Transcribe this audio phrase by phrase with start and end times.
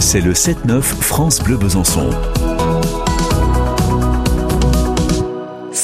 [0.00, 2.10] c'est le 7-9 France Bleu Besançon.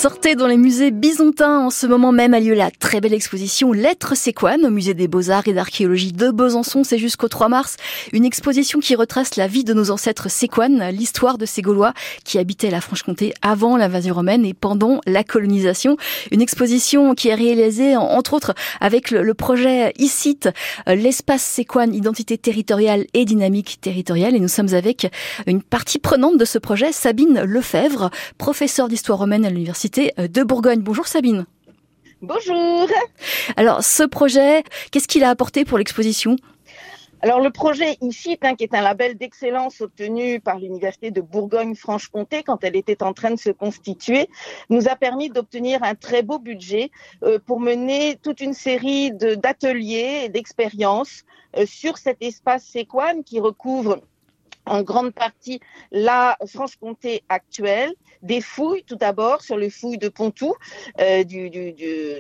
[0.02, 1.60] Sortez dans les musées byzantins.
[1.60, 5.06] En ce moment même a lieu la très belle exposition Lettres séquanes au musée des
[5.06, 6.82] Beaux-Arts et d'Archéologie de Besançon.
[6.82, 7.76] C'est jusqu'au 3 mars.
[8.12, 11.94] Une exposition qui retrace la vie de nos ancêtres séquanes, l'histoire de ces Gaulois
[12.24, 15.96] qui habitaient la Franche-Comté avant l'invasion romaine et pendant la colonisation.
[16.32, 20.48] Une exposition qui est réalisée, entre autres, avec le, projet ICIT,
[20.88, 24.34] euh, l'espace séquane, identité territoriale et dynamique territoriale.
[24.34, 25.06] Et nous sommes avec
[25.46, 30.42] une partie prenante de ce projet, Sabine Lefebvre, professeure d'histoire romaine à l'université euh, de
[30.42, 30.80] Bourgogne.
[30.80, 31.46] Bonjour Sabine.
[32.20, 32.88] Bonjour.
[33.56, 36.36] Alors ce projet, qu'est-ce qu'il a apporté pour l'exposition?
[37.24, 42.42] Alors le projet ICIT, hein, qui est un label d'excellence obtenu par l'Université de Bourgogne-Franche-Comté
[42.42, 44.28] quand elle était en train de se constituer,
[44.70, 46.90] nous a permis d'obtenir un très beau budget
[47.22, 51.22] euh, pour mener toute une série d'ateliers et d'expériences
[51.56, 54.00] euh, sur cet espace séquane qui recouvre
[54.66, 57.92] en grande partie la Franche-Comté actuelle,
[58.22, 60.54] des fouilles tout d'abord sur le fouille de Pontou,
[61.00, 61.24] euh,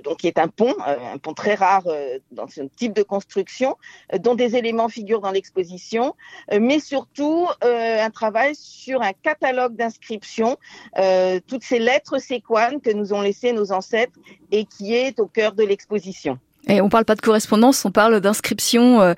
[0.04, 3.02] donc qui est un pont, euh, un pont très rare euh, dans ce type de
[3.02, 3.76] construction,
[4.20, 6.14] dont des éléments figurent dans l'exposition,
[6.60, 10.56] mais surtout un travail sur un catalogue d'inscriptions,
[11.46, 14.18] toutes ces lettres séquanes que nous ont laissées nos ancêtres
[14.50, 16.38] et qui est au cœur de l'exposition.
[16.68, 19.14] Et on parle pas de correspondance, on parle d'inscriptions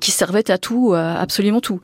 [0.00, 1.80] qui servaient à tout, absolument tout.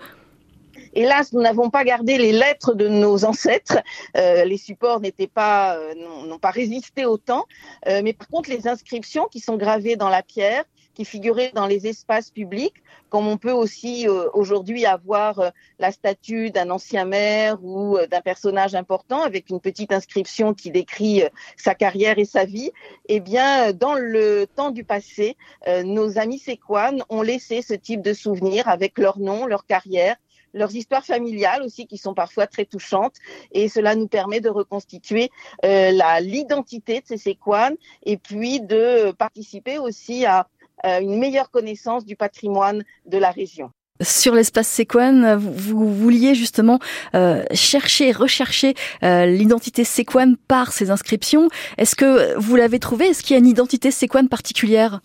[0.95, 3.79] Hélas, nous n'avons pas gardé les lettres de nos ancêtres.
[4.17, 5.95] Euh, les supports n'étaient pas, euh,
[6.27, 7.47] n'ont pas résisté au temps.
[7.87, 11.67] Euh, mais par contre, les inscriptions qui sont gravées dans la pierre, qui figuraient dans
[11.67, 12.75] les espaces publics,
[13.09, 19.23] comme on peut aussi aujourd'hui avoir la statue d'un ancien maire ou d'un personnage important
[19.23, 21.23] avec une petite inscription qui décrit
[21.57, 22.73] sa carrière et sa vie,
[23.09, 25.37] eh bien, dans le temps du passé,
[25.85, 30.17] nos amis séquanes ont laissé ce type de souvenirs avec leur nom, leur carrière,
[30.55, 33.17] leurs histoires familiales aussi qui sont parfois très touchantes
[33.53, 35.31] et cela nous permet de reconstituer
[35.65, 35.91] euh,
[36.21, 40.49] l'identité de ces séquanes et puis de participer aussi à
[40.85, 43.71] euh, une meilleure connaissance du patrimoine de la région.
[44.01, 46.79] Sur l'espace séquane, vous, vouliez justement
[47.17, 51.49] euh, chercher, rechercher euh, l'identité séquane par ces inscriptions.
[51.79, 55.01] Est-ce que vous l'avez trouvé Est-ce qu'il y a une identité séquane particulière?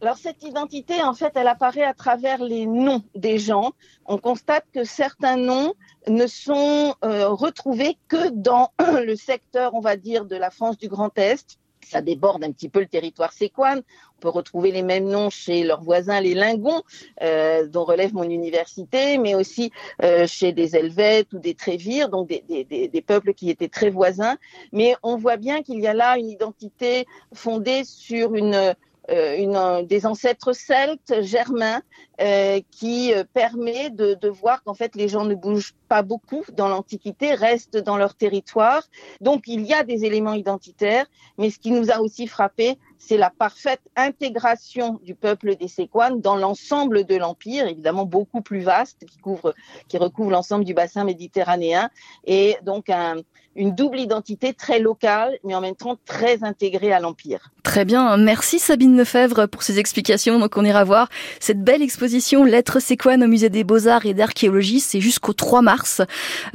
[0.00, 3.72] Alors cette identité, en fait, elle apparaît à travers les noms des gens.
[4.06, 5.74] On constate que certains noms
[6.06, 8.70] ne sont euh, retrouvés que dans
[9.04, 11.58] le secteur, on va dire, de la France du Grand Est.
[11.84, 13.82] Ça déborde un petit peu le territoire séquane.
[14.18, 16.82] On peut retrouver les mêmes noms chez leurs voisins, les Lingons,
[17.22, 19.72] euh, dont relève mon université, mais aussi
[20.02, 23.90] euh, chez des Helvètes ou des Trévires, donc des, des, des, peuples qui étaient très
[23.90, 24.36] voisins.
[24.70, 28.74] Mais on voit bien qu'il y a là une identité fondée sur une
[29.08, 31.82] une, des ancêtres celtes, germains,
[32.20, 36.42] euh, qui euh, permet de, de voir qu'en fait les gens ne bougent pas beaucoup
[36.52, 38.82] dans l'Antiquité, restent dans leur territoire.
[39.20, 41.06] Donc il y a des éléments identitaires,
[41.38, 46.20] mais ce qui nous a aussi frappé, c'est la parfaite intégration du peuple des Séquanes
[46.20, 49.54] dans l'ensemble de l'empire, évidemment beaucoup plus vaste, qui couvre,
[49.88, 51.90] qui recouvre l'ensemble du bassin méditerranéen,
[52.26, 53.16] et donc un,
[53.58, 57.50] une double identité très locale, mais en même temps très intégrée à l'empire.
[57.62, 60.38] Très bien, merci Sabine Lefebvre pour ces explications.
[60.38, 61.08] Donc on ira voir
[61.40, 66.02] cette belle exposition Lettres séquanes au musée des Beaux-Arts et d'Archéologie, c'est jusqu'au 3 mars.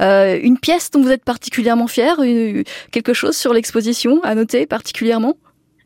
[0.00, 2.16] Euh, une pièce dont vous êtes particulièrement fier,
[2.90, 5.36] quelque chose sur l'exposition à noter particulièrement?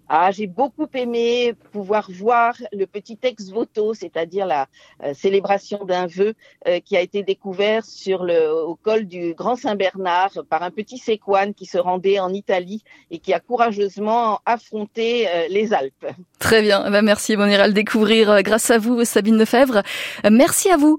[0.08, 4.66] Ah, j'ai beaucoup aimé pouvoir voir le petit ex voto, c'est-à-dire la
[5.04, 6.34] euh, célébration d'un vœu
[6.66, 10.98] euh, qui a été découvert sur le au col du Grand Saint-Bernard par un petit
[10.98, 16.06] séquane qui se rendait en Italie et qui a courageusement affronté euh, les Alpes.
[16.38, 19.82] Très bien, eh ben merci, on ira le découvrir grâce à vous, Sabine Lefebvre.
[20.30, 20.98] merci à vous.